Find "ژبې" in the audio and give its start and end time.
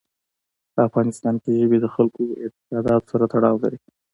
1.59-1.77